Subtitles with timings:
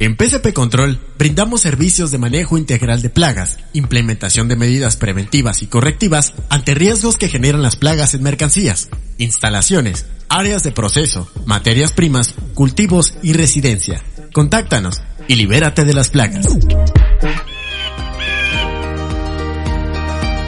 [0.00, 5.66] En PCP Control brindamos servicios de manejo integral de plagas, implementación de medidas preventivas y
[5.66, 12.34] correctivas ante riesgos que generan las plagas en mercancías, instalaciones, áreas de proceso, materias primas,
[12.54, 14.02] cultivos y residencia.
[14.32, 16.46] Contáctanos y libérate de las plagas.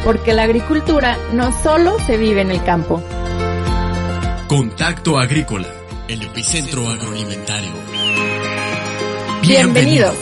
[0.03, 3.03] Porque la agricultura no solo se vive en el campo.
[4.49, 5.69] Contacto Agrícola,
[6.09, 8.32] el epicentro agroalimentario.
[9.53, 10.17] Bienvenidos.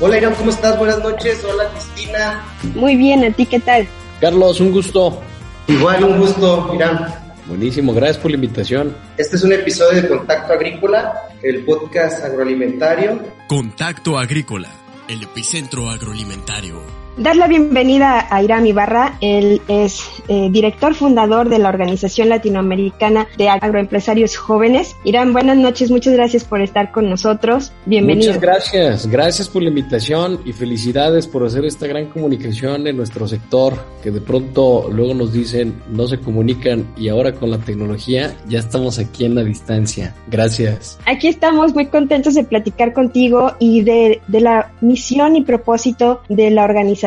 [0.00, 0.78] Hola Irán, ¿cómo estás?
[0.78, 1.42] Buenas noches.
[1.50, 2.44] Hola Cristina.
[2.74, 3.88] Muy bien, ¿a ti qué tal?
[4.20, 5.18] Carlos, un gusto.
[5.66, 7.06] Igual, un gusto, Irán.
[7.46, 8.94] Buenísimo, gracias por la invitación.
[9.16, 13.18] Este es un episodio de Contacto Agrícola, el podcast agroalimentario.
[13.48, 14.68] Contacto Agrícola,
[15.08, 16.99] el epicentro agroalimentario.
[17.16, 19.18] Dar la bienvenida a Irán Ibarra.
[19.20, 24.96] Él es eh, director fundador de la Organización Latinoamericana de Agroempresarios Jóvenes.
[25.04, 25.90] Irán, buenas noches.
[25.90, 27.72] Muchas gracias por estar con nosotros.
[27.84, 28.28] Bienvenido.
[28.28, 29.06] Muchas gracias.
[29.08, 34.12] Gracias por la invitación y felicidades por hacer esta gran comunicación en nuestro sector que
[34.12, 38.98] de pronto luego nos dicen no se comunican y ahora con la tecnología ya estamos
[38.98, 40.14] aquí en la distancia.
[40.28, 40.98] Gracias.
[41.06, 46.50] Aquí estamos muy contentos de platicar contigo y de, de la misión y propósito de
[46.50, 46.99] la organización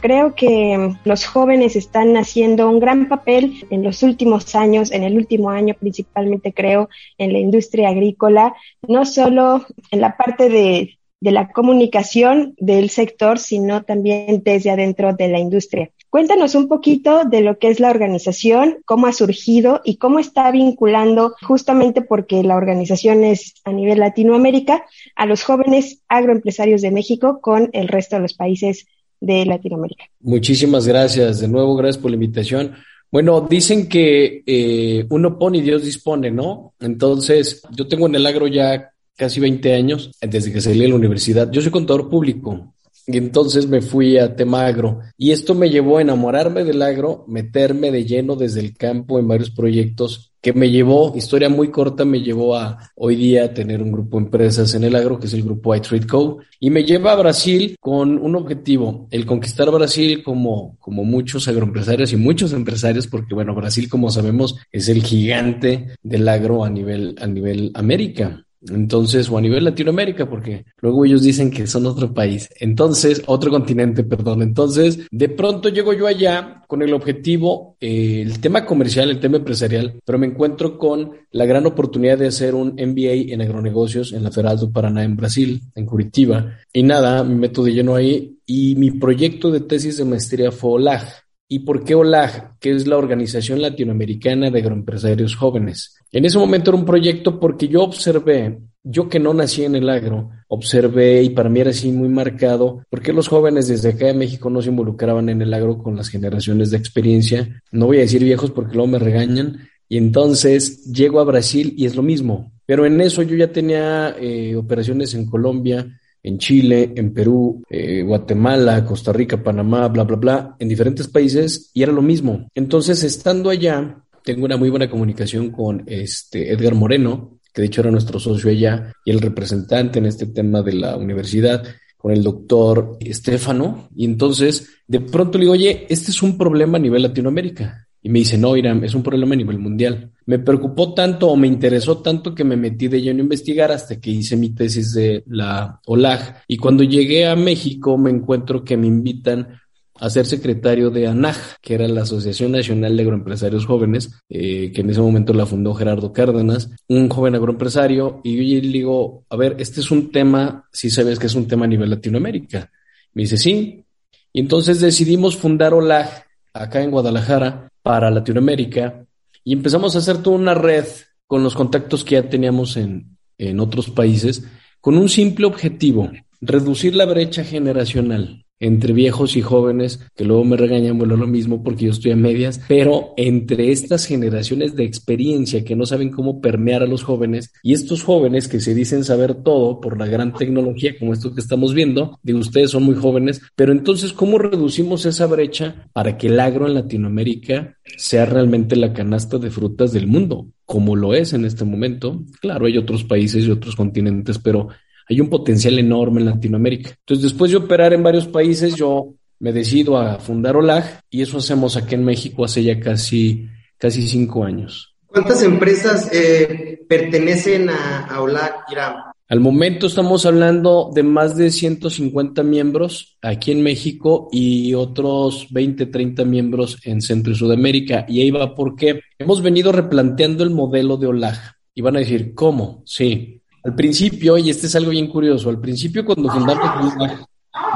[0.00, 5.16] Creo que los jóvenes están haciendo un gran papel en los últimos años, en el
[5.16, 8.54] último año principalmente creo, en la industria agrícola,
[8.86, 15.14] no solo en la parte de, de la comunicación del sector, sino también desde adentro
[15.14, 15.90] de la industria.
[16.10, 20.50] Cuéntanos un poquito de lo que es la organización, cómo ha surgido y cómo está
[20.50, 24.84] vinculando, justamente porque la organización es a nivel Latinoamérica,
[25.16, 28.86] a los jóvenes agroempresarios de México con el resto de los países
[29.24, 30.04] de Latinoamérica.
[30.20, 31.40] Muchísimas gracias.
[31.40, 32.72] De nuevo, gracias por la invitación.
[33.10, 36.74] Bueno, dicen que eh, uno pone y Dios dispone, ¿no?
[36.80, 40.96] Entonces, yo tengo en el agro ya casi 20 años, desde que salí de la
[40.96, 41.50] universidad.
[41.50, 42.73] Yo soy contador público,
[43.06, 45.00] y entonces me fui a tema agro.
[45.18, 49.28] Y esto me llevó a enamorarme del agro, meterme de lleno desde el campo en
[49.28, 53.90] varios proyectos que me llevó, historia muy corta, me llevó a hoy día tener un
[53.90, 56.40] grupo de empresas en el agro, que es el grupo iTrade Co.
[56.60, 62.12] Y me lleva a Brasil con un objetivo, el conquistar Brasil como, como muchos agroempresarios
[62.12, 67.16] y muchos empresarios, porque bueno, Brasil, como sabemos, es el gigante del agro a nivel,
[67.18, 68.43] a nivel América.
[68.70, 72.48] Entonces, o a nivel Latinoamérica, porque luego ellos dicen que son otro país.
[72.58, 74.42] Entonces, otro continente, perdón.
[74.42, 79.36] Entonces, de pronto llego yo allá con el objetivo, eh, el tema comercial, el tema
[79.36, 84.22] empresarial, pero me encuentro con la gran oportunidad de hacer un MBA en agronegocios en
[84.22, 86.58] la Federal do Paraná en Brasil, en Curitiba.
[86.72, 90.72] Y nada, me meto de lleno ahí y mi proyecto de tesis de maestría fue
[90.72, 91.23] OLAG.
[91.54, 92.58] ¿Y por qué OLAG?
[92.58, 95.94] Que es la Organización Latinoamericana de Agroempresarios Jóvenes.
[96.10, 99.88] En ese momento era un proyecto porque yo observé, yo que no nací en el
[99.88, 104.06] agro, observé y para mí era así muy marcado, por qué los jóvenes desde acá
[104.06, 107.62] de México no se involucraban en el agro con las generaciones de experiencia.
[107.70, 109.68] No voy a decir viejos porque luego me regañan.
[109.88, 112.50] Y entonces llego a Brasil y es lo mismo.
[112.66, 115.86] Pero en eso yo ya tenía eh, operaciones en Colombia,
[116.24, 121.70] en Chile, en Perú, eh, Guatemala, Costa Rica, Panamá, bla, bla, bla, en diferentes países
[121.74, 122.48] y era lo mismo.
[122.54, 127.82] Entonces, estando allá, tengo una muy buena comunicación con este Edgar Moreno, que de hecho
[127.82, 131.62] era nuestro socio allá y el representante en este tema de la universidad
[131.98, 133.90] con el doctor Estefano.
[133.94, 137.86] Y entonces, de pronto le digo, oye, este es un problema a nivel Latinoamérica.
[138.02, 140.10] Y me dice, no, Irán, es un problema a nivel mundial.
[140.26, 144.00] Me preocupó tanto o me interesó tanto que me metí de lleno a investigar hasta
[144.00, 146.44] que hice mi tesis de la OLAG.
[146.48, 149.60] Y cuando llegué a México me encuentro que me invitan
[150.00, 154.80] a ser secretario de ANAJ, que era la Asociación Nacional de Agroempresarios Jóvenes, eh, que
[154.80, 159.36] en ese momento la fundó Gerardo Cárdenas, un joven agroempresario, y yo le digo, a
[159.36, 162.70] ver, este es un tema, si sabes que es un tema a nivel Latinoamérica.
[163.12, 163.84] Me dice, sí.
[164.32, 169.06] Y entonces decidimos fundar OLAG acá en Guadalajara para Latinoamérica
[169.44, 170.86] y empezamos a hacer toda una red
[171.26, 174.44] con los contactos que ya teníamos en, en otros países
[174.80, 176.10] con un simple objetivo,
[176.40, 181.62] reducir la brecha generacional entre viejos y jóvenes, que luego me regañan, bueno, lo mismo
[181.62, 186.40] porque yo estoy a medias, pero entre estas generaciones de experiencia que no saben cómo
[186.40, 190.32] permear a los jóvenes y estos jóvenes que se dicen saber todo por la gran
[190.32, 195.04] tecnología como esto que estamos viendo, de ustedes son muy jóvenes, pero entonces, ¿cómo reducimos
[195.06, 200.06] esa brecha para que el agro en Latinoamérica sea realmente la canasta de frutas del
[200.06, 200.48] mundo?
[200.66, 202.22] como lo es en este momento.
[202.40, 204.68] Claro, hay otros países y otros continentes, pero
[205.08, 206.90] hay un potencial enorme en Latinoamérica.
[206.90, 211.38] Entonces, después de operar en varios países, yo me decido a fundar OLAG y eso
[211.38, 213.48] hacemos aquí en México hace ya casi
[213.78, 214.94] casi cinco años.
[215.06, 218.94] ¿Cuántas empresas eh, pertenecen a, a Iram?
[219.28, 225.86] Al momento estamos hablando de más de 150 miembros aquí en México y otros 20,
[225.86, 228.04] 30 miembros en Centro y Sudamérica.
[228.08, 231.38] Y ahí va porque hemos venido replanteando el modelo de OLAG.
[231.74, 232.82] Y van a decir, ¿cómo?
[232.84, 233.33] Sí.
[233.64, 236.94] Al principio, y este es algo bien curioso, al principio cuando fundamos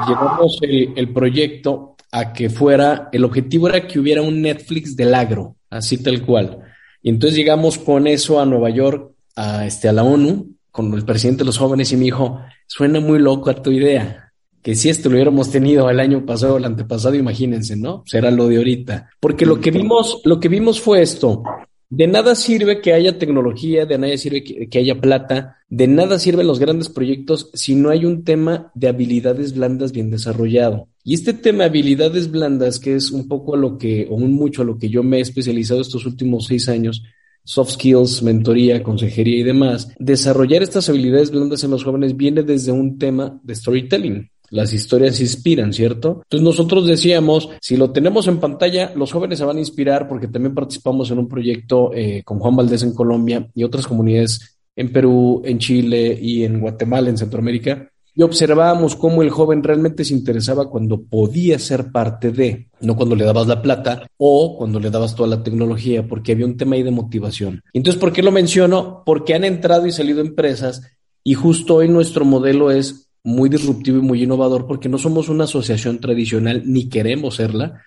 [0.06, 5.56] llevamos el, proyecto a que fuera, el objetivo era que hubiera un Netflix del agro,
[5.70, 6.58] así tal cual.
[7.02, 11.05] Y entonces llegamos con eso a Nueva York, a, este, a la ONU, con el
[11.05, 14.32] presidente de los jóvenes y me dijo, suena muy loco a tu idea,
[14.62, 18.02] que si esto lo hubiéramos tenido el año pasado o el antepasado, imagínense, ¿no?
[18.06, 19.11] Será lo de ahorita.
[19.20, 21.43] Porque lo que vimos, lo que vimos fue esto.
[21.90, 26.46] De nada sirve que haya tecnología, de nada sirve que, haya plata, de nada sirven
[26.46, 30.88] los grandes proyectos si no hay un tema de habilidades blandas bien desarrollado.
[31.02, 34.35] Y este tema de habilidades blandas, que es un poco a lo que, o un
[34.35, 37.02] mucho a lo que yo me he especializado estos últimos seis años,
[37.43, 42.70] soft skills, mentoría, consejería y demás, desarrollar estas habilidades blandas en los jóvenes viene desde
[42.70, 44.31] un tema de storytelling.
[44.50, 46.23] Las historias inspiran, ¿cierto?
[46.25, 50.29] Entonces nosotros decíamos, si lo tenemos en pantalla, los jóvenes se van a inspirar porque
[50.29, 54.93] también participamos en un proyecto eh, con Juan Valdés en Colombia y otras comunidades en
[54.93, 60.12] Perú, en Chile y en Guatemala, en Centroamérica, y observábamos cómo el joven realmente se
[60.12, 64.91] interesaba cuando podía ser parte de, no cuando le dabas la plata o cuando le
[64.91, 67.62] dabas toda la tecnología, porque había un tema ahí de motivación.
[67.73, 69.05] Entonces, ¿por qué lo menciono?
[69.06, 70.83] Porque han entrado y salido empresas
[71.23, 75.44] y justo hoy nuestro modelo es muy disruptivo y muy innovador porque no somos una
[75.44, 77.82] asociación tradicional ni queremos serla.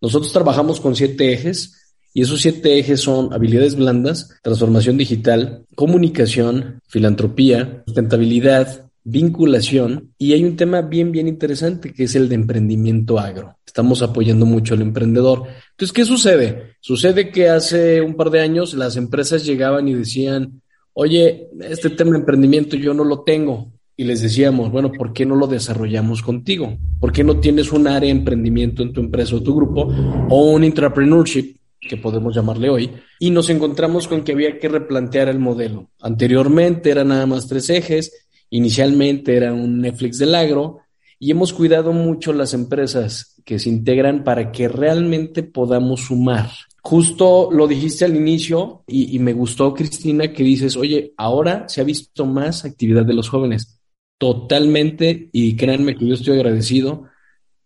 [0.00, 6.80] Nosotros trabajamos con siete ejes y esos siete ejes son habilidades blandas, transformación digital, comunicación,
[6.88, 13.18] filantropía, sustentabilidad, vinculación y hay un tema bien, bien interesante que es el de emprendimiento
[13.18, 13.56] agro.
[13.64, 15.44] Estamos apoyando mucho al emprendedor.
[15.72, 16.76] Entonces, ¿qué sucede?
[16.80, 20.62] Sucede que hace un par de años las empresas llegaban y decían,
[20.94, 23.70] oye, este tema de emprendimiento yo no lo tengo.
[23.96, 26.76] Y les decíamos, bueno, ¿por qué no lo desarrollamos contigo?
[27.00, 29.88] ¿Por qué no tienes un área de emprendimiento en tu empresa o tu grupo
[30.28, 31.56] o un entrepreneurship?
[31.78, 32.90] que podemos llamarle hoy,
[33.20, 35.90] y nos encontramos con que había que replantear el modelo.
[36.00, 40.80] Anteriormente eran nada más tres ejes, Inicialmente era un Netflix del agro
[41.18, 46.50] y hemos cuidado mucho las empresas que se integran para que realmente podamos sumar.
[46.82, 51.84] Justo lo dijiste al inicio y, me gustó, Cristina, que dices, oye, ahora se ha
[51.84, 53.80] visto más actividad de los jóvenes.
[54.18, 57.04] Totalmente, y créanme que yo estoy agradecido.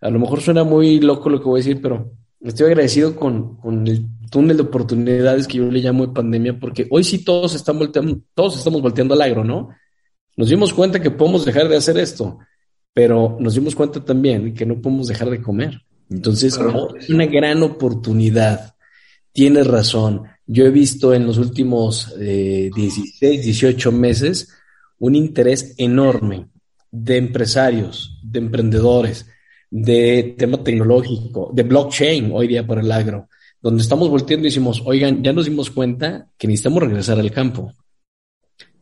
[0.01, 3.57] A lo mejor suena muy loco lo que voy a decir, pero estoy agradecido con,
[3.57, 7.55] con el túnel de oportunidades que yo le llamo de pandemia, porque hoy sí todos
[7.55, 9.69] están volteando, todos estamos volteando al agro, ¿no?
[10.37, 12.39] Nos dimos cuenta que podemos dejar de hacer esto,
[12.95, 15.83] pero nos dimos cuenta también que no podemos dejar de comer.
[16.09, 16.59] Entonces,
[16.99, 18.75] es una gran oportunidad.
[19.33, 20.25] Tienes razón.
[20.47, 24.49] Yo he visto en los últimos eh, 16, 18 meses
[25.01, 26.47] un interés enorme
[26.91, 29.27] de empresarios, de emprendedores,
[29.71, 33.29] de tema tecnológico, de blockchain hoy día para el agro,
[33.61, 37.73] donde estamos volteando y decimos, oigan, ya nos dimos cuenta que necesitamos regresar al campo.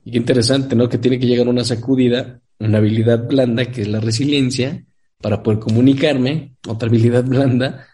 [0.04, 0.88] Y qué interesante, ¿no?
[0.88, 4.84] Que tiene que llegar una sacudida, una habilidad blanda, que es la resiliencia,
[5.20, 7.86] para poder comunicarme, otra habilidad blanda,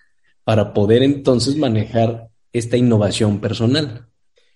[0.44, 4.06] para poder entonces manejar esta innovación personal.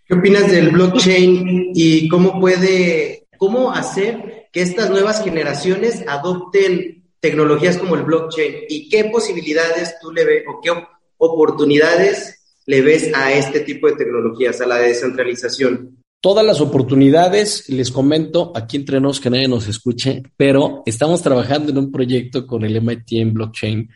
[0.07, 7.79] ¿Qué opinas del blockchain y cómo puede, cómo hacer que estas nuevas generaciones adopten tecnologías
[7.79, 8.65] como el blockchain?
[8.69, 10.71] ¿Y qué posibilidades tú le ves o qué
[11.17, 15.99] oportunidades le ves a este tipo de tecnologías, a la descentralización?
[16.21, 21.71] Todas las oportunidades, les comento aquí entre nos que nadie nos escuche, pero estamos trabajando
[21.71, 23.89] en un proyecto con el MIT en blockchain.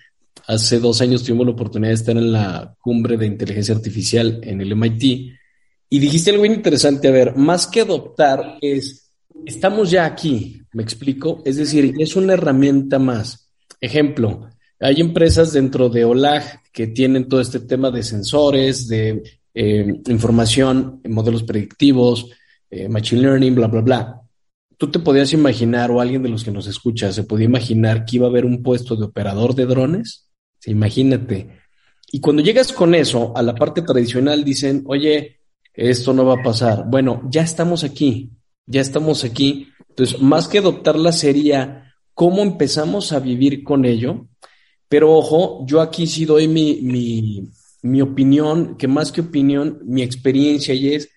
[0.47, 4.61] Hace dos años tuvimos la oportunidad de estar en la cumbre de inteligencia artificial en
[4.61, 5.33] el MIT
[5.93, 7.09] y dijiste algo bien interesante.
[7.09, 9.02] A ver, más que adoptar es,
[9.47, 13.51] estamos ya aquí, me explico, es decir, es una herramienta más.
[13.81, 14.49] Ejemplo,
[14.81, 19.23] hay empresas dentro de OLAG que tienen todo este tema de sensores, de
[19.55, 22.31] eh, información, modelos predictivos,
[22.71, 24.21] eh, machine learning, bla, bla, bla.
[24.79, 28.17] Tú te podías imaginar, o alguien de los que nos escucha, se podía imaginar que
[28.17, 30.29] iba a haber un puesto de operador de drones.
[30.67, 31.61] Imagínate.
[32.11, 35.39] Y cuando llegas con eso a la parte tradicional, dicen, oye,
[35.75, 36.85] esto no va a pasar.
[36.89, 38.31] Bueno, ya estamos aquí,
[38.67, 39.69] ya estamos aquí.
[39.89, 44.27] Entonces, más que adoptarla sería cómo empezamos a vivir con ello.
[44.89, 47.49] Pero ojo, yo aquí sí doy mi, mi,
[47.83, 51.09] mi opinión, que más que opinión, mi experiencia y es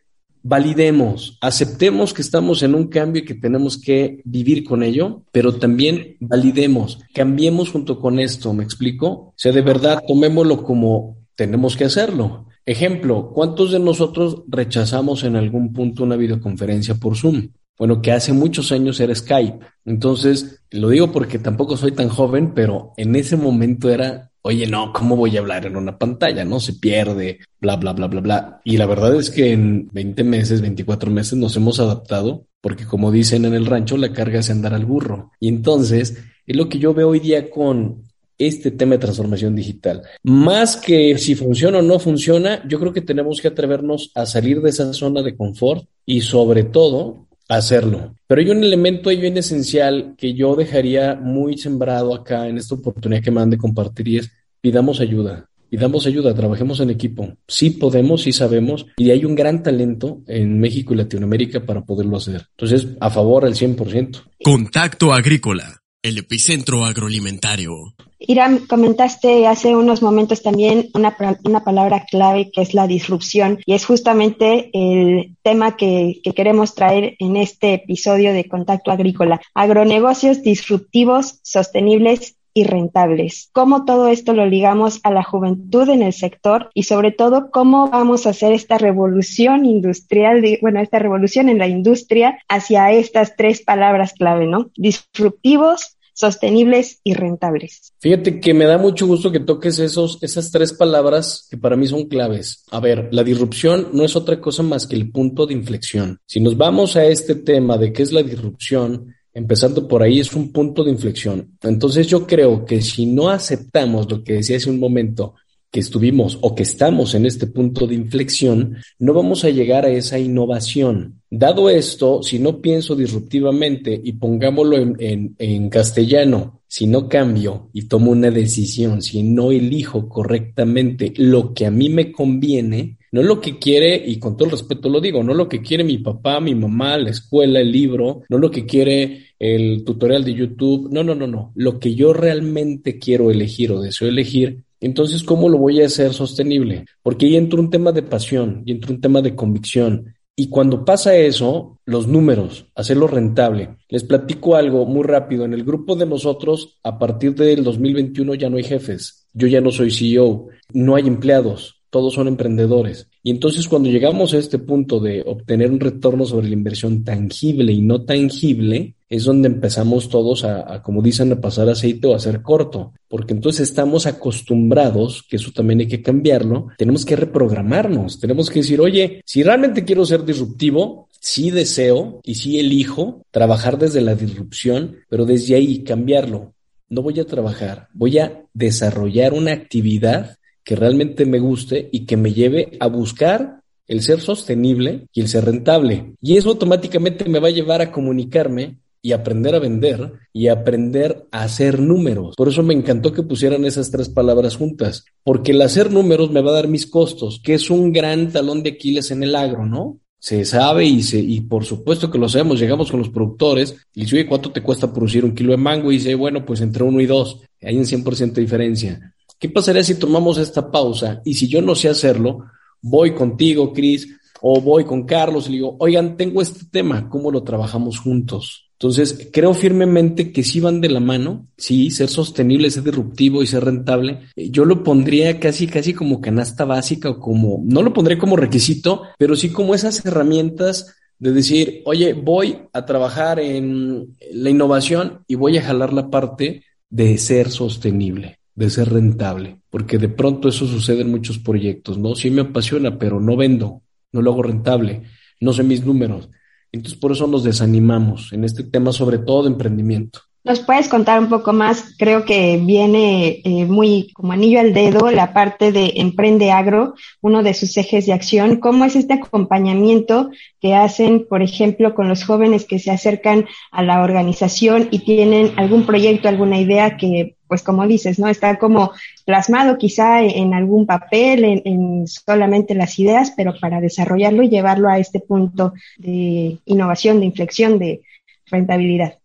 [0.47, 5.55] validemos, aceptemos que estamos en un cambio y que tenemos que vivir con ello, pero
[5.55, 9.07] también validemos, cambiemos junto con esto, ¿me explico?
[9.07, 12.45] O sea, de verdad, tomémoslo como tenemos que hacerlo.
[12.67, 17.49] Ejemplo, ¿cuántos de nosotros rechazamos en algún punto una videoconferencia por Zoom?
[17.77, 19.59] Bueno, que hace muchos años era Skype.
[19.85, 24.93] Entonces, lo digo porque tampoco soy tan joven, pero en ese momento era, oye, no,
[24.93, 26.43] ¿cómo voy a hablar en una pantalla?
[26.43, 28.61] No se pierde, bla, bla, bla, bla, bla.
[28.63, 33.11] Y la verdad es que en 20 meses, 24 meses nos hemos adaptado, porque como
[33.11, 35.31] dicen en el rancho, la carga es andar al burro.
[35.39, 36.17] Y entonces,
[36.47, 38.05] es lo que yo veo hoy día con
[38.37, 40.03] este tema de transformación digital.
[40.23, 44.61] Más que si funciona o no funciona, yo creo que tenemos que atrevernos a salir
[44.61, 48.15] de esa zona de confort y sobre todo hacerlo.
[48.27, 52.75] Pero hay un elemento ahí bien esencial que yo dejaría muy sembrado acá en esta
[52.75, 55.47] oportunidad que me han de compartir y es pidamos ayuda.
[55.69, 57.37] Pidamos ayuda, trabajemos en equipo.
[57.47, 62.17] Sí podemos, sí sabemos, y hay un gran talento en México y Latinoamérica para poderlo
[62.17, 62.47] hacer.
[62.51, 64.23] Entonces, a favor al 100%.
[64.43, 67.95] Contacto Agrícola, el epicentro agroalimentario.
[68.19, 73.73] Irán, comentaste hace unos momentos también una, una, palabra clave que es la disrupción y
[73.73, 79.41] es justamente el tema que, que, queremos traer en este episodio de Contacto Agrícola.
[79.55, 83.49] Agronegocios disruptivos, sostenibles y rentables.
[83.51, 87.89] Cómo todo esto lo ligamos a la juventud en el sector y sobre todo cómo
[87.89, 93.61] vamos a hacer esta revolución industrial, bueno, esta revolución en la industria hacia estas tres
[93.61, 94.71] palabras clave, ¿no?
[94.77, 97.93] Disruptivos, sostenibles y rentables.
[97.99, 101.85] Fíjate que me da mucho gusto que toques esos, esas tres palabras que para mí
[101.85, 102.63] son claves.
[102.71, 106.19] A ver, la disrupción no es otra cosa más que el punto de inflexión.
[106.25, 110.33] Si nos vamos a este tema de qué es la disrupción, empezando por ahí, es
[110.33, 111.57] un punto de inflexión.
[111.61, 115.35] Entonces yo creo que si no aceptamos lo que decía hace un momento,
[115.75, 119.89] que estuvimos o que estamos en este punto de inflexión, no vamos a llegar a
[119.89, 121.21] esa innovación.
[121.29, 127.89] Dado esto, si no pienso disruptivamente y pongámoslo en, en, castellano, si no cambio y
[127.89, 133.41] tomo una decisión, si no elijo correctamente lo que a mí me conviene, no lo
[133.41, 136.39] que quiere, y con todo el respeto lo digo, no lo que quiere mi papá,
[136.39, 141.03] mi mamá, la escuela, el libro, no lo que quiere el tutorial de YouTube, no,
[141.03, 145.57] no, no, no, lo que yo realmente quiero elegir o deseo elegir entonces, ¿cómo lo
[145.57, 146.85] voy a hacer sostenible?
[147.01, 150.15] Porque ahí entra un tema de pasión y entra un tema de convicción.
[150.35, 153.77] Y cuando pasa eso, los números, hacerlo rentable.
[153.89, 155.45] Les platico algo muy rápido.
[155.45, 159.27] En el grupo de nosotros, a partir del 2021 ya no hay jefes.
[159.33, 160.49] Yo ya no soy CEO.
[160.73, 161.81] No hay empleados.
[161.95, 163.07] Todos son emprendedores.
[163.23, 167.71] Y entonces cuando llegamos a este punto de obtener un retorno sobre la inversión tangible
[167.71, 172.17] y no tangible, es donde empezamos todos a, como dicen, a pasar aceite o a
[172.17, 178.19] hacer corto, porque entonces estamos acostumbrados, que eso también hay que cambiarlo, tenemos que reprogramarnos,
[178.19, 183.77] tenemos que decir, oye, si realmente quiero ser disruptivo, sí deseo y sí elijo trabajar
[183.77, 186.55] desde la disrupción, pero desde ahí cambiarlo.
[186.89, 190.35] No voy a trabajar, voy a desarrollar una actividad
[190.65, 195.27] que realmente me guste y que me lleve a buscar el ser sostenible y el
[195.29, 196.15] ser rentable.
[196.21, 201.27] Y eso automáticamente me va a llevar a comunicarme y aprender a vender y aprender
[201.31, 202.35] a hacer números.
[202.35, 206.41] Por eso me encantó que pusieran esas tres palabras juntas, porque el hacer números me
[206.41, 209.67] va a dar mis costos, que es un gran talón de Aquiles en el agro,
[209.67, 209.99] ¿no?
[210.17, 214.01] Se sabe y, se, y por supuesto que lo sabemos, llegamos con los productores y
[214.01, 215.91] dice, oye, ¿cuánto te cuesta producir un kilo de mango?
[215.91, 219.14] Y dice, bueno, pues entre uno y dos, hay un 100% de diferencia.
[219.45, 222.45] ¿Qué pasaría si tomamos esta pausa y si yo no sé hacerlo,
[222.81, 224.07] voy contigo, Cris,
[224.41, 228.71] o voy con Carlos y le digo, oigan, tengo este tema, ¿cómo lo trabajamos juntos?
[228.71, 233.45] Entonces, creo firmemente que sí van de la mano, sí, ser sostenible, ser disruptivo y
[233.45, 234.21] ser rentable.
[234.35, 239.03] Yo lo pondría casi, casi como canasta básica o como, no lo pondría como requisito,
[239.19, 245.35] pero sí como esas herramientas de decir, oye, voy a trabajar en la innovación y
[245.35, 250.65] voy a jalar la parte de ser sostenible de ser rentable, porque de pronto eso
[250.65, 252.15] sucede en muchos proyectos, ¿no?
[252.15, 253.81] Sí me apasiona, pero no vendo,
[254.11, 255.03] no lo hago rentable,
[255.41, 256.29] no sé mis números.
[256.71, 260.21] Entonces por eso nos desanimamos en este tema, sobre todo de emprendimiento.
[260.45, 261.95] ¿Nos puedes contar un poco más?
[261.97, 267.41] Creo que viene eh, muy como anillo al dedo la parte de Emprende Agro, uno
[267.41, 268.57] de sus ejes de acción.
[268.57, 270.29] ¿Cómo es este acompañamiento
[270.61, 275.51] que hacen, por ejemplo, con los jóvenes que se acercan a la organización y tienen
[275.57, 278.27] algún proyecto, alguna idea que, pues como dices, ¿no?
[278.27, 278.91] Está como
[279.25, 284.89] plasmado quizá en algún papel, en, en solamente las ideas, pero para desarrollarlo y llevarlo
[284.89, 288.01] a este punto de innovación, de inflexión, de
[288.47, 289.19] rentabilidad.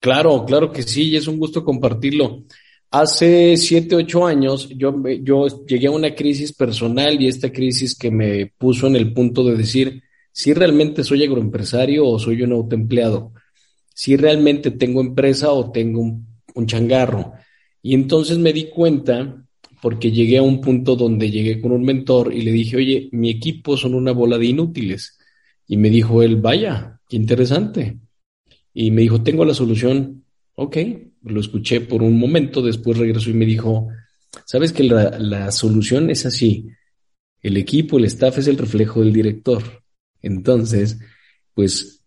[0.00, 2.44] Claro, claro que sí, y es un gusto compartirlo.
[2.90, 8.10] Hace siete, ocho años yo, yo llegué a una crisis personal y esta crisis que
[8.10, 13.32] me puso en el punto de decir si realmente soy agroempresario o soy un autoempleado,
[13.94, 17.34] si realmente tengo empresa o tengo un, un changarro.
[17.82, 19.44] Y entonces me di cuenta
[19.82, 23.28] porque llegué a un punto donde llegué con un mentor y le dije, oye, mi
[23.30, 25.18] equipo son una bola de inútiles.
[25.66, 27.98] Y me dijo él, vaya, qué interesante.
[28.72, 30.24] Y me dijo, tengo la solución.
[30.54, 30.78] Ok,
[31.24, 33.88] lo escuché por un momento, después regresó y me dijo,
[34.46, 36.68] sabes que la, la solución es así.
[37.42, 39.62] El equipo, el staff es el reflejo del director.
[40.22, 40.98] Entonces,
[41.52, 42.03] pues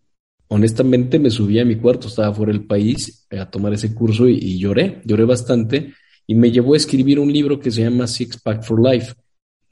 [0.48, 4.58] honestamente me subí a mi cuarto, estaba fuera del país a tomar ese curso y,
[4.58, 5.94] lloré, lloré bastante
[6.26, 9.14] y me llevó a escribir un libro que se llama Six Pack for Life,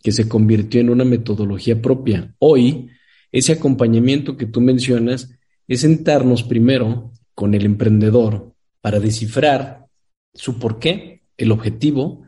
[0.02, 2.34] que se convirtió en una metodología propia.
[2.38, 2.88] Hoy,
[3.32, 5.30] ese acompañamiento que tú mencionas
[5.66, 9.86] es sentarnos primero con el emprendedor para descifrar
[10.32, 12.22] su porqué, el objetivo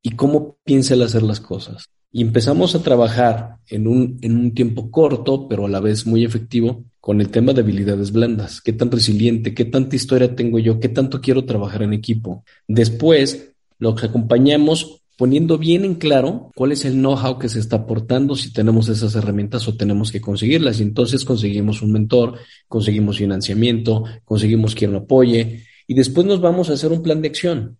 [0.00, 1.88] y cómo piensa él hacer las cosas.
[2.12, 6.24] Y empezamos a trabajar en un, en un tiempo corto, pero a la vez muy
[6.24, 8.62] efectivo, con el tema de habilidades blandas.
[8.62, 9.52] ¿Qué tan resiliente?
[9.52, 10.80] ¿Qué tanta historia tengo yo?
[10.80, 12.46] ¿Qué tanto quiero trabajar en equipo?
[12.66, 17.76] Después, lo que acompañamos poniendo bien en claro cuál es el know-how que se está
[17.76, 20.80] aportando, si tenemos esas herramientas o tenemos que conseguirlas.
[20.80, 26.70] Y entonces conseguimos un mentor, conseguimos financiamiento, conseguimos quien lo apoye y después nos vamos
[26.70, 27.76] a hacer un plan de acción.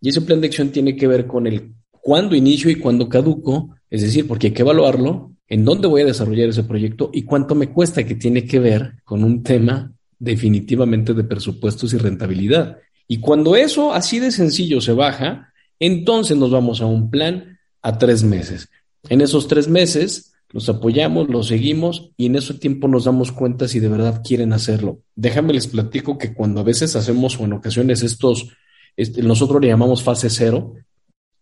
[0.00, 3.76] Y ese plan de acción tiene que ver con el cuándo inicio y cuándo caduco,
[3.88, 7.54] es decir, porque hay que evaluarlo, en dónde voy a desarrollar ese proyecto y cuánto
[7.54, 12.78] me cuesta, que tiene que ver con un tema definitivamente de presupuestos y rentabilidad.
[13.08, 17.98] Y cuando eso así de sencillo se baja, entonces nos vamos a un plan a
[17.98, 18.68] tres meses.
[19.08, 23.68] En esos tres meses los apoyamos, los seguimos y en ese tiempo nos damos cuenta
[23.68, 25.00] si de verdad quieren hacerlo.
[25.14, 28.52] Déjame les platico que cuando a veces hacemos o en ocasiones estos,
[28.96, 30.74] este, nosotros le llamamos fase cero,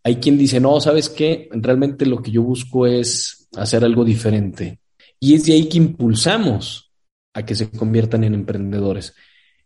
[0.03, 1.49] hay quien dice, no, ¿sabes qué?
[1.53, 4.79] Realmente lo que yo busco es hacer algo diferente.
[5.21, 6.93] Y es de ahí que impulsamos
[7.33, 9.15] a que se conviertan en emprendedores.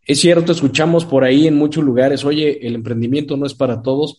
[0.03, 4.19] Es cierto, escuchamos por ahí en muchos lugares, oye, el emprendimiento no es para todos.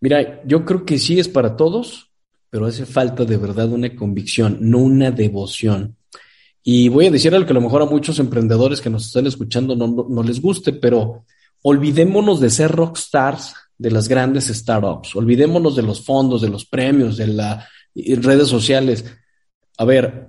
[0.00, 2.12] Mira, yo creo que sí es para todos,
[2.48, 5.96] pero hace falta de verdad una convicción, no una devoción.
[6.62, 9.26] Y voy a decir algo que a lo mejor a muchos emprendedores que nos están
[9.26, 11.24] escuchando no, no les guste, pero
[11.62, 15.16] olvidémonos de ser rockstars de las grandes startups.
[15.16, 17.26] Olvidémonos de los fondos, de los premios, de
[17.94, 19.04] las redes sociales.
[19.76, 20.28] A ver,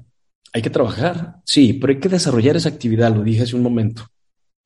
[0.53, 4.07] hay que trabajar, sí, pero hay que desarrollar esa actividad, lo dije hace un momento.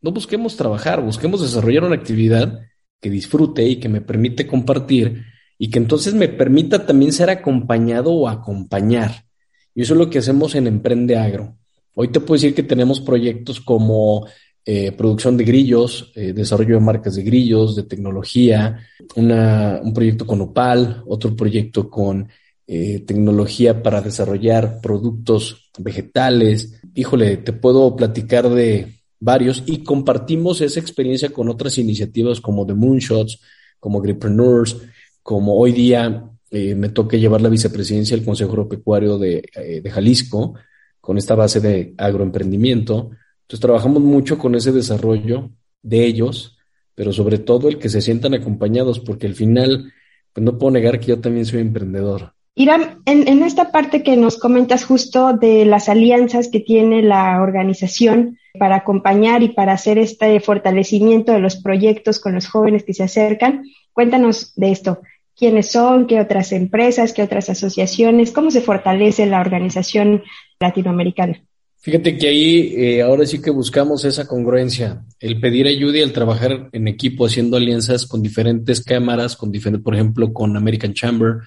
[0.02, 2.60] No busquemos trabajar, busquemos desarrollar una actividad
[3.02, 5.24] que disfrute y que me permite compartir
[5.58, 9.26] y que entonces me permita también ser acompañado o acompañar.
[9.74, 11.58] Y eso es lo que hacemos en Emprende Agro.
[11.96, 14.28] Hoy te puedo decir que tenemos proyectos como
[14.66, 18.80] eh, producción de grillos, eh, desarrollo de marcas de grillos, de tecnología,
[19.16, 22.28] un proyecto con Opal, otro proyecto con
[22.68, 26.82] eh, tecnología para desarrollar productos vegetales.
[26.94, 32.74] Híjole, te puedo platicar de varios y compartimos esa experiencia con otras iniciativas como The
[32.74, 33.40] Moonshots,
[33.80, 34.78] como Gripreneurs,
[35.22, 39.44] como hoy día me toca llevar la vicepresidencia del Consejo Agropecuario de,
[39.84, 40.54] de Jalisco
[41.02, 43.12] con esta base de agroemprendimiento.
[43.42, 45.52] Entonces trabajamos mucho con ese desarrollo
[45.84, 46.58] de ellos,
[46.96, 49.94] pero sobre todo el que se sientan acompañados, porque al final,
[50.34, 52.35] pues no puedo negar que yo también soy emprendedor.
[52.56, 57.42] Irán, en, en esta parte que nos comentas justo de las alianzas que tiene la
[57.42, 62.94] organización para acompañar y para hacer este fortalecimiento de los proyectos con los jóvenes que
[62.94, 65.02] se acercan, cuéntanos de esto.
[65.38, 66.08] ¿Quiénes son?
[66.08, 67.12] ¿Qué otras empresas?
[67.12, 68.32] ¿Qué otras asociaciones?
[68.32, 70.24] ¿Cómo se fortalece la organización
[70.60, 71.44] latinoamericana?
[71.80, 76.14] Fíjate que ahí eh, ahora sí que buscamos esa congruencia, el pedir ayuda y el
[76.14, 81.42] trabajar en equipo haciendo alianzas con diferentes cámaras, con diferentes, por ejemplo, con American Chamber,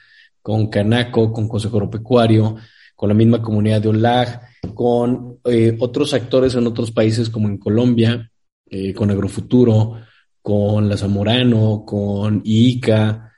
[0.48, 2.56] con Canaco, con Consejo Agropecuario,
[2.96, 4.40] con la misma comunidad de OLAG,
[4.72, 8.30] con eh, otros actores en otros países como en Colombia,
[8.70, 10.00] eh, con Agrofuturo,
[10.40, 13.30] con la Zamorano, con IICA,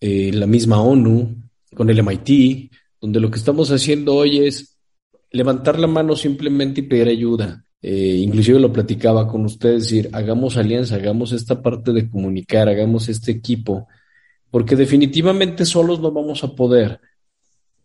[0.00, 1.36] la misma ONU,
[1.74, 2.70] con el MIT,
[3.02, 4.78] donde lo que estamos haciendo hoy es
[5.32, 7.66] levantar la mano simplemente y pedir ayuda.
[7.82, 13.10] Eh, inclusive lo platicaba con ustedes, decir, hagamos alianza, hagamos esta parte de comunicar, hagamos
[13.10, 13.88] este equipo,
[14.50, 17.00] porque definitivamente solos no vamos a poder.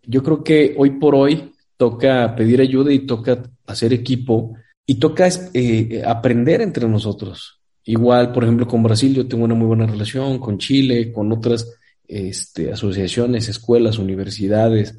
[0.03, 5.29] Yo creo que hoy por hoy toca pedir ayuda y toca hacer equipo y toca
[5.53, 7.59] eh, aprender entre nosotros.
[7.83, 11.67] Igual, por ejemplo, con Brasil yo tengo una muy buena relación, con Chile, con otras
[12.07, 14.95] este, asociaciones, escuelas, universidades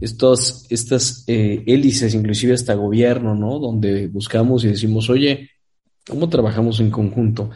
[0.00, 3.58] estos, estas eh, hélices, inclusive hasta gobierno, ¿no?
[3.58, 5.50] Donde buscamos y decimos, oye,
[6.08, 7.50] ¿cómo trabajamos en conjunto?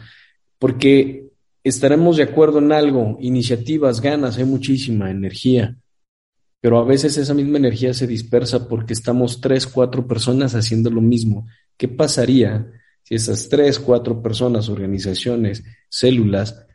[0.59, 1.24] Porque
[1.69, 5.75] estaremos de acuerdo en algo, iniciativas, ganas, hay muchísima energía,
[6.61, 11.01] pero a veces esa misma energía se dispersa porque estamos tres, cuatro personas haciendo lo
[11.01, 11.47] mismo.
[11.77, 12.71] ¿Qué pasaría
[13.03, 16.65] si esas tres, cuatro personas, organizaciones, células,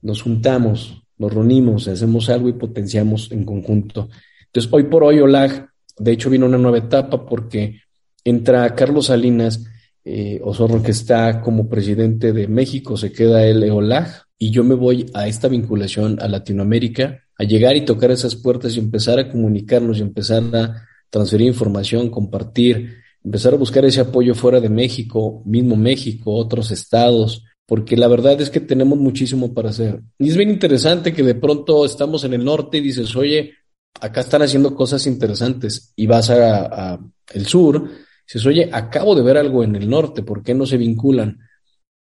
[0.00, 4.08] nos juntamos nos reunimos, hacemos algo y potenciamos en conjunto.
[4.46, 7.80] Entonces, hoy por hoy, OLAG, de hecho, vino una nueva etapa porque
[8.24, 9.64] entra Carlos Salinas,
[10.04, 10.40] eh,
[10.84, 15.26] que está como presidente de México, se queda el OLAG, y yo me voy a
[15.26, 20.02] esta vinculación a Latinoamérica, a llegar y tocar esas puertas y empezar a comunicarnos y
[20.02, 26.34] empezar a transferir información, compartir, empezar a buscar ese apoyo fuera de México, mismo México,
[26.34, 30.02] otros estados, porque la verdad es que tenemos muchísimo para hacer.
[30.18, 33.54] Y es bien interesante que de pronto estamos en el norte y dices, oye,
[33.98, 37.00] acá están haciendo cosas interesantes y vas a,
[37.32, 37.88] el sur,
[38.26, 41.38] dices, oye, acabo de ver algo en el norte, ¿por qué no se vinculan?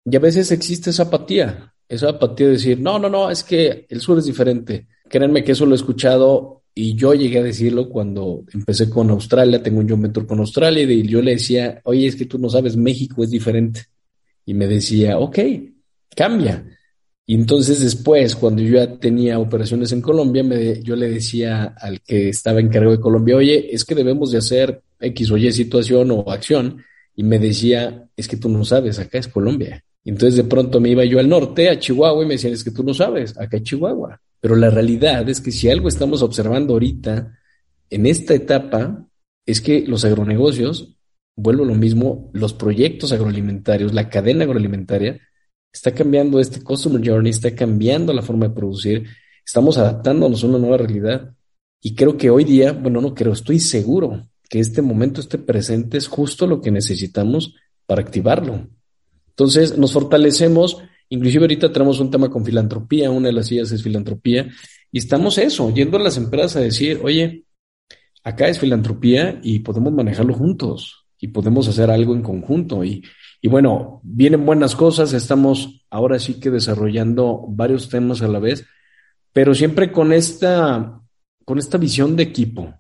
[0.07, 3.85] Y a veces existe esa apatía, esa apatía de decir, no, no, no, es que
[3.89, 4.87] el sur es diferente.
[5.09, 9.61] Créanme que eso lo he escuchado y yo llegué a decirlo cuando empecé con Australia,
[9.61, 12.49] tengo un yo mentor con Australia y yo le decía, oye, es que tú no
[12.49, 13.87] sabes, México es diferente.
[14.47, 15.39] Y me decía, ok,
[16.15, 16.65] cambia.
[17.27, 22.01] Y entonces después, cuando yo ya tenía operaciones en Colombia, me, yo le decía al
[22.03, 25.51] que estaba en cargo de Colombia, oye, es que debemos de hacer X o Y
[25.51, 26.85] situación o acción.
[27.17, 29.85] Y me decía, es que tú no sabes, acá es Colombia.
[30.05, 32.71] Entonces de pronto me iba yo al norte, a Chihuahua, y me decían, es que
[32.71, 34.21] tú no sabes, acá es Chihuahua.
[34.41, 37.39] Pero la realidad es que si algo estamos observando ahorita,
[37.91, 39.07] en esta etapa,
[39.45, 40.97] es que los agronegocios
[41.37, 45.21] vuelvo a lo mismo, los proyectos agroalimentarios, la cadena agroalimentaria,
[45.73, 49.07] está cambiando este customer journey, está cambiando la forma de producir,
[49.45, 51.35] estamos adaptándonos a una nueva realidad.
[51.81, 55.97] Y creo que hoy día, bueno, no creo, estoy seguro que este momento, este presente
[55.97, 57.55] es justo lo que necesitamos
[57.87, 58.69] para activarlo.
[59.41, 63.83] Entonces, nos fortalecemos, inclusive ahorita tenemos un tema con filantropía, una de las sillas es
[63.83, 64.51] filantropía,
[64.93, 67.47] y estamos eso, yendo a las empresas a decir, oye,
[68.23, 72.85] acá es filantropía y podemos manejarlo juntos y podemos hacer algo en conjunto.
[72.85, 73.03] Y,
[73.41, 78.67] y bueno, vienen buenas cosas, estamos ahora sí que desarrollando varios temas a la vez,
[79.33, 81.01] pero siempre con esta,
[81.47, 82.75] con esta visión de equipo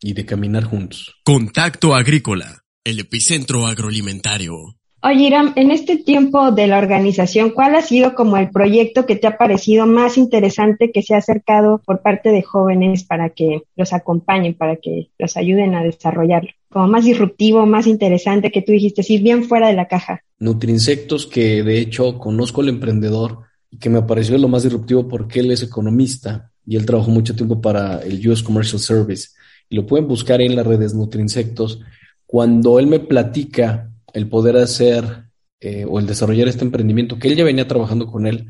[0.00, 1.20] y de caminar juntos.
[1.24, 4.79] Contacto Agrícola, el epicentro agroalimentario.
[5.02, 9.16] Oye, Iram, en este tiempo de la organización, ¿cuál ha sido como el proyecto que
[9.16, 13.62] te ha parecido más interesante que se ha acercado por parte de jóvenes para que
[13.76, 16.50] los acompañen, para que los ayuden a desarrollarlo?
[16.68, 20.22] Como más disruptivo, más interesante que tú dijiste, sí, bien fuera de la caja.
[20.38, 23.38] Nutrinsectos, que de hecho conozco al emprendedor
[23.70, 27.34] y que me pareció lo más disruptivo porque él es economista y él trabajó mucho
[27.34, 29.28] tiempo para el US Commercial Service.
[29.70, 31.80] Y lo pueden buscar en las redes Nutrinsectos.
[32.26, 35.24] Cuando él me platica el poder hacer
[35.60, 38.48] eh, o el desarrollar este emprendimiento, que él ya venía trabajando con él,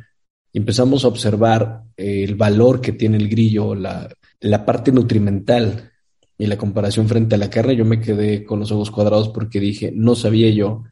[0.53, 4.09] y empezamos a observar eh, el valor que tiene el grillo, la,
[4.41, 5.91] la parte nutrimental
[6.39, 9.61] y la comparación frente a la carne, yo me quedé con los ojos cuadrados porque
[9.61, 10.85] dije, no sabía yo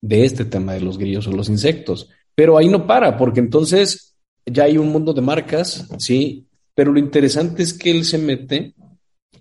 [0.00, 2.08] de este tema de los grillos o los insectos.
[2.34, 4.14] Pero ahí no para, porque entonces
[4.46, 8.74] ya hay un mundo de marcas, sí, pero lo interesante es que él se mete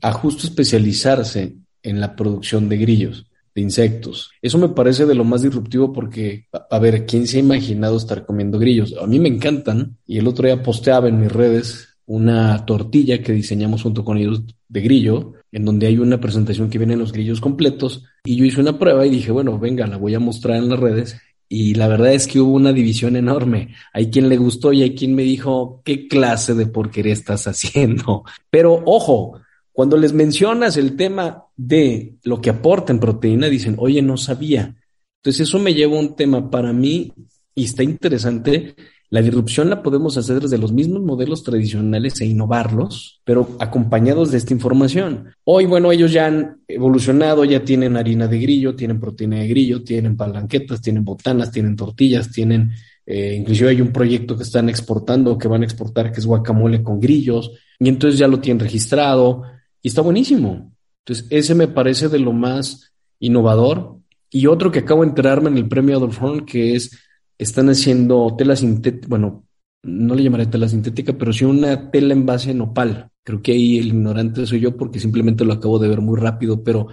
[0.01, 4.31] a justo especializarse en la producción de grillos de insectos.
[4.41, 8.25] Eso me parece de lo más disruptivo porque, a ver, ¿quién se ha imaginado estar
[8.25, 8.95] comiendo grillos?
[9.01, 13.31] A mí me encantan y el otro día posteaba en mis redes una tortilla que
[13.31, 17.39] diseñamos junto con ellos de grillo, en donde hay una presentación que vienen los grillos
[17.39, 20.69] completos y yo hice una prueba y dije, bueno, venga, la voy a mostrar en
[20.69, 23.75] las redes y la verdad es que hubo una división enorme.
[23.93, 28.23] Hay quien le gustó y hay quien me dijo, ¿qué clase de porquería estás haciendo?
[28.49, 29.41] Pero ojo,
[29.73, 34.75] cuando les mencionas el tema de lo que aporta en proteína, dicen, oye, no sabía.
[35.21, 37.13] Entonces eso me lleva a un tema para mí
[37.55, 38.75] y está interesante.
[39.09, 44.37] La disrupción la podemos hacer desde los mismos modelos tradicionales e innovarlos, pero acompañados de
[44.37, 45.29] esta información.
[45.43, 49.83] Hoy, bueno, ellos ya han evolucionado, ya tienen harina de grillo, tienen proteína de grillo,
[49.83, 52.71] tienen palanquetas, tienen botanas, tienen tortillas, tienen,
[53.05, 56.81] eh, inclusive hay un proyecto que están exportando, que van a exportar, que es guacamole
[56.81, 59.43] con grillos, y entonces ya lo tienen registrado
[59.81, 60.73] y está buenísimo.
[60.99, 63.97] Entonces, ese me parece de lo más innovador.
[64.29, 66.97] Y otro que acabo de enterarme en el premio Adolf Horn, que es,
[67.37, 69.45] están haciendo tela sintética, bueno,
[69.83, 73.09] no le llamaré tela sintética, pero sí una tela en base nopal.
[73.23, 76.63] Creo que ahí el ignorante soy yo porque simplemente lo acabo de ver muy rápido,
[76.63, 76.87] pero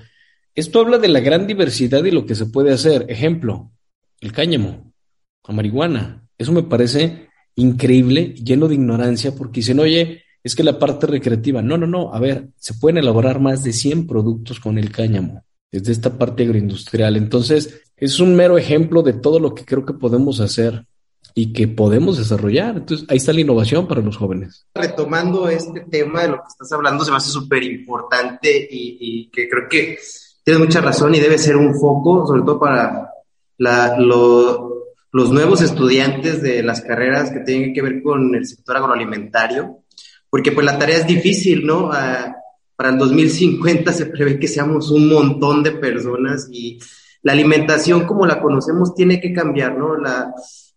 [0.55, 3.07] esto habla de la gran diversidad y lo que se puede hacer.
[3.09, 3.71] Ejemplo,
[4.21, 4.93] el cáñamo,
[5.47, 6.27] la marihuana.
[6.37, 11.63] Eso me parece increíble, lleno de ignorancia, porque dicen, oye, es que la parte recreativa,
[11.63, 15.45] no, no, no, a ver, se pueden elaborar más de 100 productos con el cáñamo,
[15.71, 17.17] desde esta parte agroindustrial.
[17.17, 20.87] Entonces, es un mero ejemplo de todo lo que creo que podemos hacer
[21.35, 22.77] y que podemos desarrollar.
[22.77, 24.67] Entonces, ahí está la innovación para los jóvenes.
[24.75, 29.49] Retomando este tema de lo que estás hablando, se me hace súper importante y, que
[29.49, 29.99] creo que
[30.43, 33.11] tienes mucha razón y debe ser un foco, sobre todo para
[33.99, 39.83] los nuevos estudiantes de las carreras que tienen que ver con el sector agroalimentario,
[40.31, 41.91] porque pues la tarea es difícil, ¿no?
[41.93, 42.35] Ah,
[42.77, 46.79] para el 2050 se prevé que seamos un montón de personas y
[47.23, 49.97] la alimentación como la conocemos tiene que cambiar, ¿no?
[49.97, 50.33] La,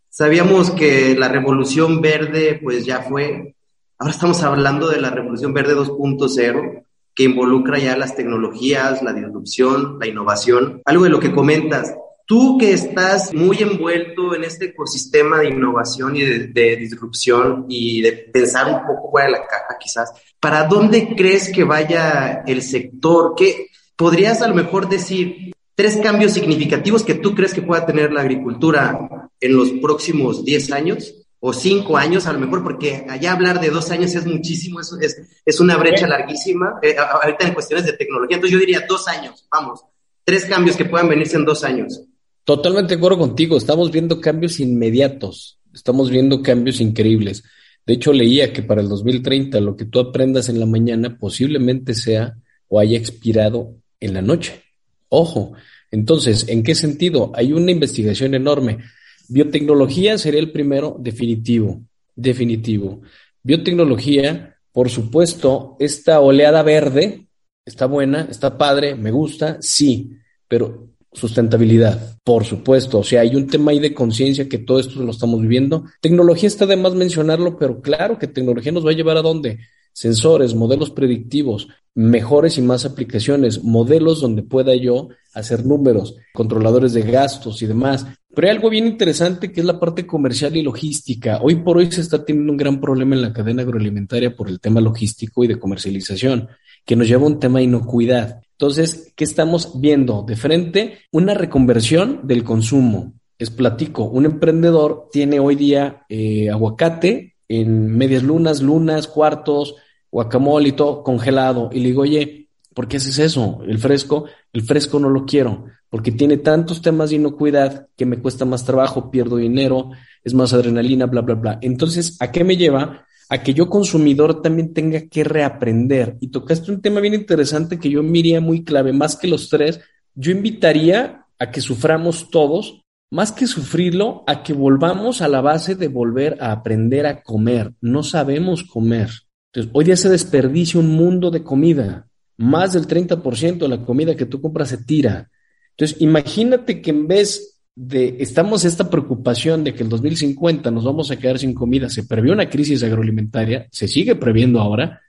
[0.10, 3.56] sabíamos que la revolución verde pues ya fue,
[3.98, 6.84] ahora estamos hablando de la revolución verde 2.0
[7.14, 11.94] que involucra ya las tecnologías, la disrupción, la innovación, algo de lo que comentas.
[12.32, 18.14] Tú que estás muy envuelto en este ecosistema de innovación y de, disrupción y de
[18.14, 23.34] pensar un poco fuera de la caja quizás, ¿para dónde crees que vaya el sector?
[23.36, 23.68] ¿Qué
[23.98, 28.22] podrías a lo mejor decir tres cambios significativos que tú crees que pueda tener la
[28.22, 31.14] agricultura en los próximos 10 años?
[31.44, 34.96] o cinco años a lo mejor, porque allá hablar de dos años es muchísimo, es,
[35.02, 39.08] es, es una brecha larguísima, eh, ahorita en cuestiones de tecnología, entonces yo diría dos
[39.08, 39.84] años, vamos,
[40.24, 42.04] tres cambios que puedan venirse en dos años.
[42.44, 47.44] Totalmente de acuerdo contigo, estamos viendo cambios inmediatos, estamos viendo cambios increíbles.
[47.86, 51.94] De hecho, leía que para el 2030 lo que tú aprendas en la mañana posiblemente
[51.94, 52.36] sea
[52.68, 54.64] o haya expirado en la noche.
[55.10, 55.54] Ojo,
[55.92, 57.32] entonces, ¿en qué sentido?
[57.36, 58.80] Hay una investigación enorme.
[59.28, 61.84] Biotecnología sería el primero definitivo,
[62.16, 63.02] definitivo.
[63.44, 67.28] Biotecnología, por supuesto, esta oleada verde
[67.66, 70.12] está buena, está padre, me gusta, sí,
[70.48, 73.00] pero sustentabilidad, por supuesto.
[73.00, 75.86] O sea, hay un tema ahí de conciencia que todo esto lo estamos viviendo.
[76.02, 79.60] Tecnología está de más mencionarlo, pero claro que tecnología nos va a llevar a dónde?
[79.94, 87.02] Sensores, modelos predictivos, mejores y más aplicaciones, modelos donde pueda yo hacer números, controladores de
[87.02, 88.06] gastos y demás.
[88.34, 91.42] Pero hay algo bien interesante que es la parte comercial y logística.
[91.42, 94.62] Hoy por hoy se está teniendo un gran problema en la cadena agroalimentaria por el
[94.62, 96.48] tema logístico y de comercialización,
[96.86, 98.42] que nos lleva a un tema de inocuidad.
[98.52, 100.24] Entonces, ¿qué estamos viendo?
[100.24, 103.14] De frente, una reconversión del consumo.
[103.38, 109.76] Es platico, un emprendedor tiene hoy día eh, aguacate en medias lunas, lunas, cuartos,
[110.12, 111.70] guacamole y todo congelado.
[111.74, 113.62] Y le digo, oye, ¿por qué haces eso?
[113.66, 118.18] El fresco, el fresco no lo quiero porque tiene tantos temas de inocuidad que me
[118.18, 119.92] cuesta más trabajo, pierdo dinero,
[120.24, 121.60] es más adrenalina, bla, bla, bla.
[121.62, 123.06] Entonces, ¿a qué me lleva?
[123.32, 126.18] A que yo consumidor también tenga que reaprender.
[126.20, 129.80] Y tocaste un tema bien interesante que yo miría muy clave, más que los tres,
[130.16, 135.76] yo invitaría a que suframos todos, más que sufrirlo, a que volvamos a la base
[135.76, 137.72] de volver a aprender a comer.
[137.80, 139.10] No sabemos comer.
[139.54, 142.10] Entonces, hoy día se desperdicia un mundo de comida.
[142.36, 145.32] Más del 30% de la comida que tú compras se tira.
[145.78, 151.12] Entonces, imagínate que en vez de, estamos esta preocupación de que en 2050 nos vamos
[151.12, 155.02] a quedar sin comida, se previó una crisis agroalimentaria, se sigue previendo ahora,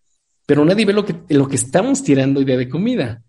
[0.46, 3.22] pero nadie ve lo que, lo que estamos tirando idea de comida.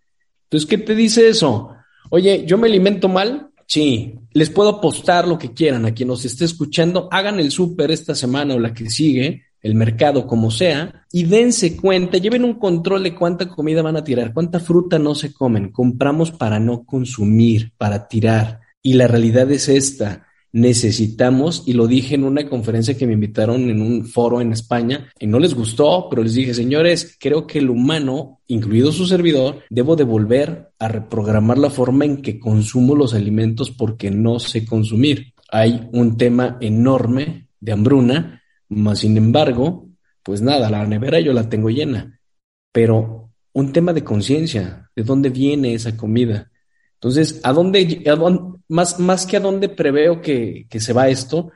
[0.44, 1.70] Entonces, ¿qué te dice eso?
[2.10, 6.26] Oye, yo me alimento mal, Sí, les puedo apostar lo que quieran a quien nos
[6.26, 7.08] esté escuchando.
[7.12, 11.78] Hagan el súper esta semana o la que sigue el mercado como sea, y dense
[11.78, 15.72] cuenta, lleven un control de cuánta comida van a tirar, cuánta fruta no se comen,
[15.72, 18.60] compramos para no consumir, para tirar.
[18.84, 23.70] Y la realidad es esta, necesitamos, y lo dije en una conferencia que me invitaron
[23.70, 27.58] en un foro en España, y no les gustó, pero les dije, señores, creo que
[27.58, 32.96] el humano, incluido su servidor, debo de volver a reprogramar la forma en que consumo
[32.96, 35.34] los alimentos porque no sé consumir.
[35.50, 38.42] Hay un tema enorme de hambruna
[38.76, 39.90] más sin embargo,
[40.24, 42.20] pues nada, la nevera yo la tengo llena,
[42.72, 46.52] pero un tema de conciencia, ¿de dónde viene esa comida?
[47.04, 48.02] Entonces, ¿a dónde,
[48.70, 51.52] más, más que a dónde preveo que, que, se va esto?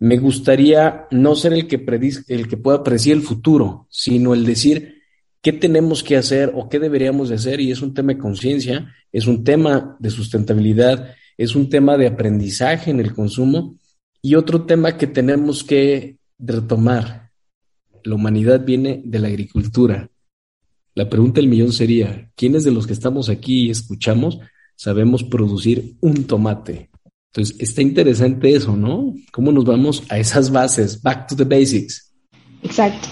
[0.00, 1.86] Me gustaría no ser el que,
[2.26, 4.96] el que pueda predecir el futuro, sino el decir
[5.40, 8.92] qué tenemos que hacer o qué deberíamos de hacer, y es un tema de conciencia,
[9.12, 13.76] es un tema de sustentabilidad, es un tema de aprendizaje en el consumo,
[14.20, 17.30] y otro tema que tenemos que retomar.
[18.02, 20.10] La humanidad viene de la agricultura.
[20.96, 24.40] La pregunta del millón sería, ¿quiénes de los que estamos aquí y escuchamos
[24.78, 26.88] sabemos producir un tomate?
[27.32, 29.12] Entonces, está interesante eso, ¿no?
[29.32, 31.02] ¿Cómo nos vamos a esas bases?
[31.02, 32.14] Back to the basics.
[32.62, 33.08] Exacto.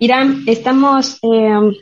[0.00, 1.72] Irán, estamos eh,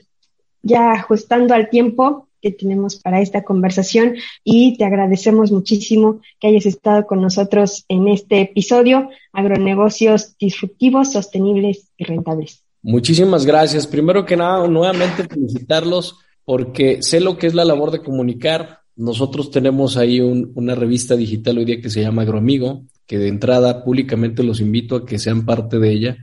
[0.62, 6.66] ya ajustando al tiempo que tenemos para esta conversación y te agradecemos muchísimo que hayas
[6.66, 12.62] estado con nosotros en este episodio, agronegocios disruptivos, sostenibles y rentables.
[12.82, 13.86] Muchísimas gracias.
[13.86, 18.85] Primero que nada, nuevamente felicitarlos porque sé lo que es la labor de comunicar.
[18.96, 23.84] Nosotros tenemos ahí una revista digital hoy día que se llama Agroamigo, que de entrada
[23.84, 26.16] públicamente los invito a que sean parte de ella.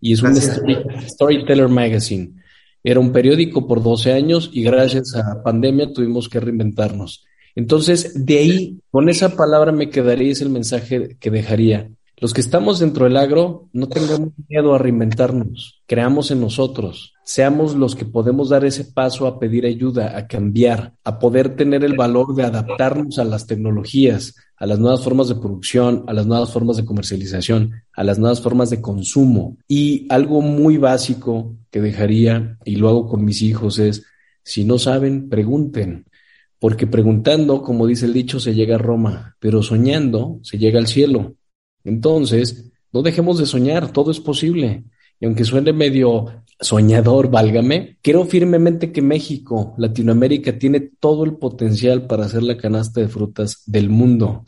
[0.00, 2.34] Y es un Storyteller Magazine.
[2.82, 7.24] Era un periódico por 12 años y gracias a pandemia tuvimos que reinventarnos.
[7.54, 11.90] Entonces, de ahí, con esa palabra me quedaría, es el mensaje que dejaría.
[12.16, 17.74] Los que estamos dentro del agro, no tengamos miedo a reinventarnos, creamos en nosotros, seamos
[17.74, 21.94] los que podemos dar ese paso a pedir ayuda, a cambiar, a poder tener el
[21.94, 26.50] valor de adaptarnos a las tecnologías, a las nuevas formas de producción, a las nuevas
[26.50, 29.58] formas de comercialización, a las nuevas formas de consumo.
[29.68, 34.06] Y algo muy básico que dejaría, y lo hago con mis hijos, es,
[34.42, 36.06] si no saben, pregunten.
[36.58, 40.86] Porque preguntando, como dice el dicho, se llega a Roma, pero soñando se llega al
[40.86, 41.34] cielo.
[41.84, 44.84] Entonces, no dejemos de soñar, todo es posible.
[45.20, 52.06] Y aunque suene medio soñador, válgame, creo firmemente que México, Latinoamérica, tiene todo el potencial
[52.06, 54.44] para hacer la canasta de frutas del mundo,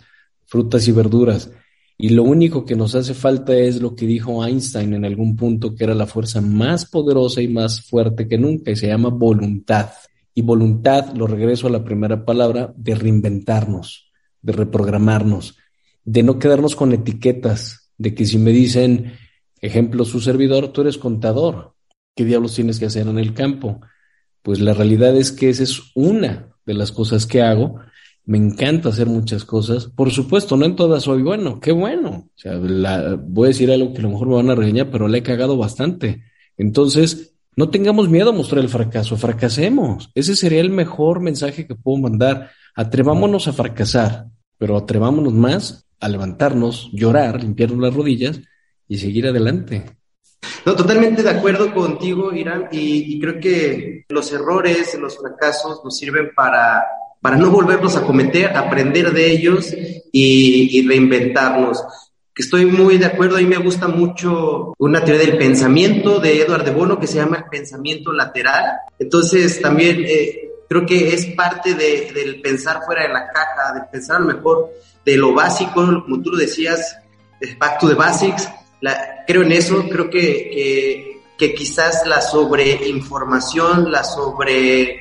[0.46, 1.50] frutas y verduras.
[1.96, 5.74] Y lo único que nos hace falta es lo que dijo Einstein en algún punto,
[5.74, 9.90] que era la fuerza más poderosa y más fuerte que nunca, y se llama voluntad.
[10.34, 15.58] Y voluntad, lo regreso a la primera palabra, de reinventarnos, de reprogramarnos,
[16.04, 19.12] de no quedarnos con etiquetas, de que si me dicen,
[19.60, 21.74] ejemplo, su servidor, tú eres contador,
[22.14, 23.80] ¿qué diablos tienes que hacer en el campo?
[24.42, 27.80] Pues la realidad es que esa es una de las cosas que hago.
[28.24, 29.86] Me encanta hacer muchas cosas.
[29.86, 31.60] Por supuesto, no en todas soy bueno.
[31.60, 32.28] Qué bueno.
[32.34, 35.08] O sea, voy a decir algo que a lo mejor me van a regañar, pero
[35.08, 36.22] le he cagado bastante.
[36.56, 39.16] Entonces, no tengamos miedo a mostrar el fracaso.
[39.16, 40.10] Fracasemos.
[40.14, 42.50] Ese sería el mejor mensaje que puedo mandar.
[42.74, 48.40] Atrevámonos a fracasar, pero atrevámonos más a levantarnos, llorar, limpiarnos las rodillas
[48.88, 49.84] y seguir adelante.
[50.64, 56.30] No, totalmente de acuerdo contigo, Irán, y, creo que los errores, los fracasos nos sirven
[56.34, 56.84] para,
[57.20, 59.74] para no volverlos a cometer, aprender de ellos
[60.12, 61.82] y, reinventarnos.
[62.36, 66.64] Estoy muy de acuerdo, a mí me gusta mucho una teoría del pensamiento de Edward
[66.64, 68.78] de Bono que se llama el pensamiento lateral.
[68.98, 73.82] Entonces también eh, creo que es parte de, del pensar fuera de la caja, de
[73.92, 74.70] pensar a lo mejor
[75.04, 76.96] de lo básico, como tú lo decías,
[77.58, 78.48] back to the basics.
[78.80, 85.00] La, creo en eso, creo que, que, quizás la sobreinformación, la sobre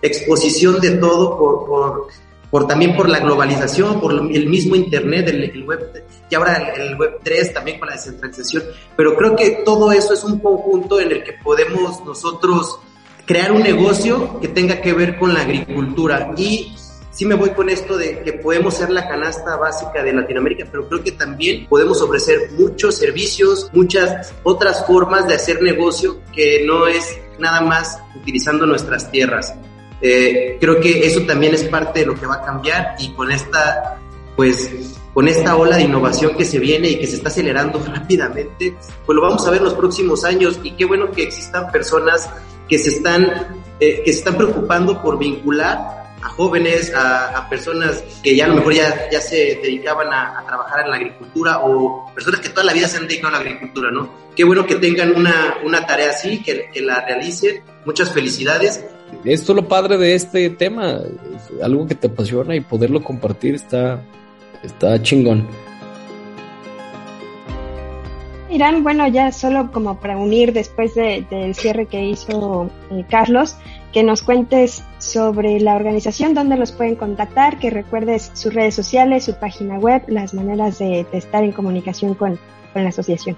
[0.00, 2.06] exposición de todo por, por,
[2.50, 7.20] por, también por la globalización, por el mismo Internet, el, web, y ahora el, web
[7.22, 8.64] 3 también con la descentralización,
[8.96, 12.80] pero creo que todo eso es un conjunto en el que podemos nosotros
[13.26, 16.34] crear un negocio que tenga que ver con la agricultura.
[16.36, 16.74] Y
[17.12, 20.88] sí me voy con esto de que podemos ser la canasta básica de Latinoamérica, pero
[20.88, 26.86] creo que también podemos ofrecer muchos servicios, muchas otras formas de hacer negocio que no
[26.86, 29.54] es nada más utilizando nuestras tierras.
[30.00, 33.30] Eh, creo que eso también es parte de lo que va a cambiar y con
[33.30, 34.00] esta,
[34.34, 34.70] pues,
[35.12, 39.14] con esta ola de innovación que se viene y que se está acelerando rápidamente, pues
[39.14, 42.28] lo vamos a ver en los próximos años y qué bueno que existan personas
[42.68, 48.36] que se están, eh, que se están preocupando por vincular a jóvenes, a, personas que
[48.36, 52.40] ya a lo mejor ya, ya se dedicaban a, trabajar en la agricultura o personas
[52.40, 54.08] que toda la vida se han dedicado a la agricultura, ¿no?
[54.36, 57.62] Qué bueno que tengan una, una tarea así, que, que la realicen.
[57.84, 58.84] Muchas felicidades.
[59.24, 61.00] Esto es lo padre de este tema,
[61.62, 64.00] algo que te apasiona y poderlo compartir está,
[64.62, 65.46] está chingón.
[68.52, 73.56] Irán, bueno, ya solo como para unir después del cierre que hizo eh, Carlos,
[73.92, 79.24] que nos cuentes sobre la organización, dónde los pueden contactar, que recuerdes sus redes sociales,
[79.24, 82.38] su página web, las maneras de, estar en comunicación con,
[82.74, 83.36] la asociación.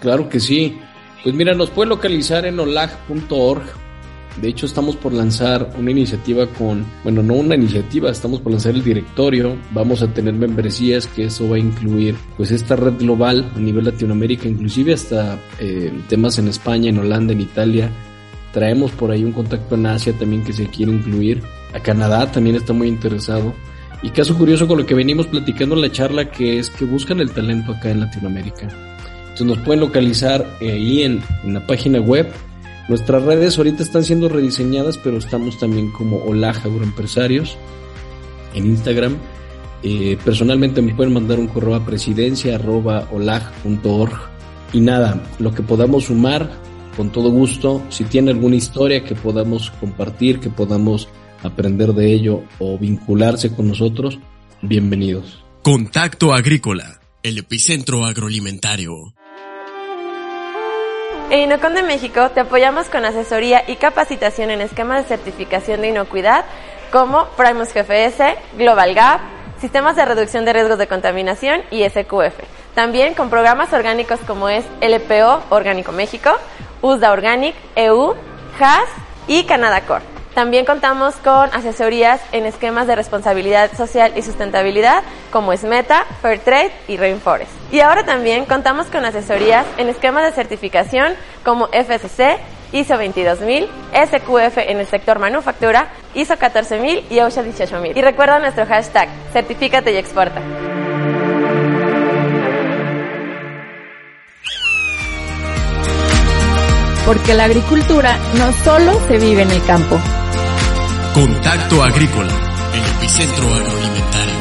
[0.00, 0.78] Claro que sí.
[1.22, 3.62] Pues mira, nos puede localizar en olag.org.
[4.40, 8.72] De hecho, estamos por lanzar una iniciativa con, bueno, no una iniciativa, estamos por lanzar
[8.74, 9.56] el directorio.
[9.72, 13.84] Vamos a tener membresías que eso va a incluir, pues, esta red global a nivel
[13.84, 17.90] Latinoamérica, inclusive hasta eh, temas en España, en Holanda, en Italia,
[18.52, 21.42] Traemos por ahí un contacto en Asia también que se quiere incluir.
[21.72, 23.54] A Canadá también está muy interesado.
[24.02, 27.20] Y caso curioso con lo que venimos platicando en la charla, que es que buscan
[27.20, 28.68] el talento acá en Latinoamérica.
[29.20, 32.32] Entonces nos pueden localizar ahí en, la página web.
[32.88, 37.56] Nuestras redes ahorita están siendo rediseñadas, pero estamos también como Olaja Agroempresarios
[38.54, 39.16] en Instagram.
[39.82, 44.12] Eh, personalmente me pueden mandar un correo a presidencia.olag.org.
[44.72, 46.48] Y nada, lo que podamos sumar,
[46.96, 47.82] con todo gusto.
[47.88, 51.08] Si tiene alguna historia que podamos compartir, que podamos
[51.42, 54.18] aprender de ello o vincularse con nosotros,
[54.62, 55.44] bienvenidos.
[55.62, 59.14] Contacto Agrícola, el epicentro agroalimentario.
[61.30, 65.90] En Inocon de México te apoyamos con asesoría y capacitación en esquemas de certificación de
[65.90, 66.44] inocuidad
[66.90, 69.20] como Primus GFS, Global Gap,
[69.60, 72.34] sistemas de reducción de riesgos de contaminación y SQF.
[72.74, 76.30] También con programas orgánicos como es LPO Orgánico México,
[76.82, 78.14] USDA Organic, EU,
[78.58, 78.88] HAS
[79.26, 80.04] y Canada Core.
[80.34, 85.02] También contamos con asesorías en esquemas de responsabilidad social y sustentabilidad
[85.32, 87.50] como Esmeta, Fairtrade y Rainforest.
[87.72, 91.14] Y ahora también contamos con asesorías en esquemas de certificación
[91.44, 92.38] como FSC,
[92.72, 97.98] ISO 22000, SQF en el sector manufactura, ISO 14000 y OSHA 18000.
[97.98, 100.40] Y recuerda nuestro hashtag, certifícate y exporta.
[107.10, 109.98] Porque la agricultura no solo se vive en el campo.
[111.12, 112.32] Contacto Agrícola,
[112.72, 114.34] el epicentro agroalimentario.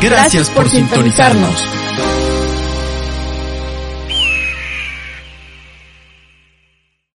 [0.00, 1.62] Gracias, por, sintonizarnos.